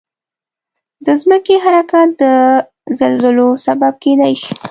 د 1.05 1.07
ځمکې 1.21 1.55
حرکت 1.65 2.09
د 2.21 2.23
زلزلو 2.99 3.47
سبب 3.65 3.93
کېدای 4.03 4.33
شي. 4.41 4.53